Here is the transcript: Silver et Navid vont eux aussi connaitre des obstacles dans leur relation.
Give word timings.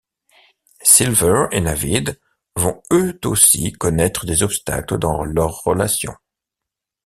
Silver 0.81 1.45
et 1.51 1.61
Navid 1.61 2.05
vont 2.55 2.81
eux 2.91 3.19
aussi 3.25 3.71
connaitre 3.71 4.25
des 4.25 4.41
obstacles 4.41 4.97
dans 4.97 5.23
leur 5.23 5.59
relation. 5.61 6.15